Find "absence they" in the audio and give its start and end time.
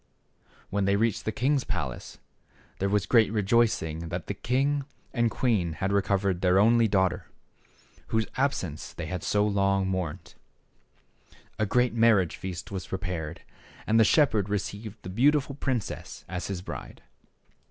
8.35-9.05